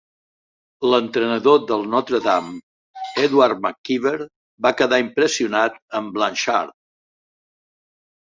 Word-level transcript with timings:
L'entrenador 0.91 1.57
del 1.71 1.83
Notre 1.91 2.21
Dame, 2.27 2.57
Edward 3.23 3.61
McKeever, 3.65 4.13
va 4.67 4.71
quedar 4.79 4.99
impressionat 5.05 5.77
amb 6.01 6.15
Blanchard. 6.17 6.75